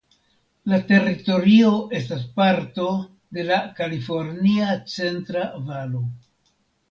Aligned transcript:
La 0.71 0.77
teritorio 0.91 1.73
estas 1.99 2.23
parto 2.39 2.87
de 3.39 3.45
la 3.51 3.59
Kalifornia 3.81 4.73
Centra 4.95 5.45
Valo. 5.69 6.01